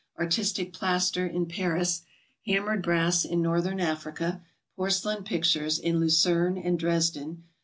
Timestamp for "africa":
3.79-4.41